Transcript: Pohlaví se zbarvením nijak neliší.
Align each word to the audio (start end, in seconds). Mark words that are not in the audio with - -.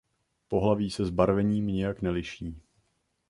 Pohlaví 0.47 0.91
se 0.91 1.05
zbarvením 1.05 1.67
nijak 1.67 2.01
neliší. 2.01 2.61